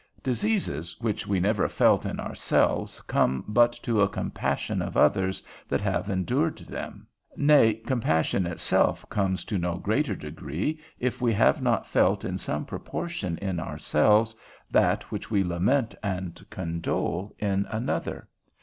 Diseases 0.23 0.95
which 0.99 1.27
we 1.27 1.39
never 1.39 1.69
felt 1.69 2.07
in 2.07 2.19
ourselves 2.19 3.01
come 3.01 3.43
but 3.47 3.71
to 3.83 4.01
a 4.01 4.09
compassion 4.09 4.81
of 4.81 4.97
others 4.97 5.43
that 5.69 5.79
have 5.81 6.09
endured 6.09 6.57
them; 6.57 7.05
nay, 7.37 7.75
compassion 7.75 8.47
itself 8.47 9.07
comes 9.11 9.45
to 9.45 9.59
no 9.59 9.77
great 9.77 10.07
degree 10.19 10.79
if 10.97 11.21
we 11.21 11.31
have 11.31 11.61
not 11.61 11.85
felt 11.85 12.25
in 12.25 12.39
some 12.39 12.65
proportion 12.65 13.37
in 13.43 13.59
ourselves 13.59 14.35
that 14.71 15.03
which 15.11 15.29
we 15.29 15.43
lament 15.43 15.93
and 16.01 16.43
condole 16.49 17.35
in 17.37 17.67
another. 17.69 18.27